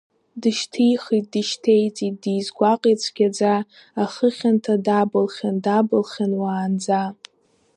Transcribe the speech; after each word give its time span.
Дышьҭихит, 0.41 1.25
дышьҭеиҵеит, 1.33 2.15
дизгәаҟит 2.23 2.99
цәгьаӡа, 3.03 3.53
ахы 4.03 4.27
хьанҭа 4.35 4.75
дабылхьан, 4.85 5.55
дабылхьан 5.63 6.31
уаанӡа… 6.41 7.01